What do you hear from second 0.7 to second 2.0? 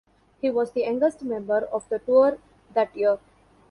the youngest member of the